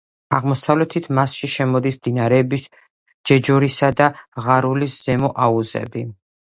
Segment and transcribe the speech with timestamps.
[0.35, 2.65] აღმოსავლეთით მასში შემოდის მდინარეების
[3.31, 4.11] ჯეჯორისა და
[4.47, 6.11] ღარულის ზემო აუზები.